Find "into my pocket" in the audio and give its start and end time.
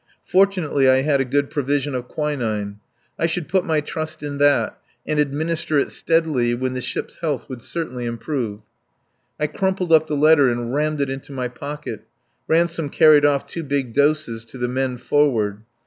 11.11-12.07